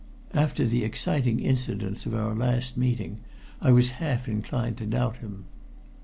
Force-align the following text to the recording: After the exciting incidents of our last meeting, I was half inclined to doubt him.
After 0.33 0.65
the 0.65 0.83
exciting 0.83 1.39
incidents 1.39 2.07
of 2.07 2.15
our 2.15 2.33
last 2.33 2.75
meeting, 2.75 3.19
I 3.61 3.71
was 3.71 3.91
half 4.01 4.27
inclined 4.27 4.77
to 4.79 4.87
doubt 4.87 5.17
him. 5.17 5.45